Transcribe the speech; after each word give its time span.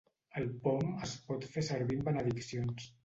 El 0.39 0.47
pom 0.63 0.89
es 1.07 1.13
pot 1.27 1.45
fer 1.51 1.65
servir 1.69 1.99
en 1.99 2.09
benediccions. 2.09 2.89